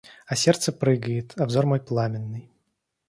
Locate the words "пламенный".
1.79-2.49